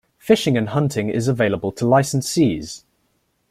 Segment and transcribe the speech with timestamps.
[0.17, 2.85] Fishing and hunting is available to licensees.